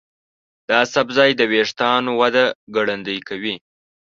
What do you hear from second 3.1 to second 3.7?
کوي.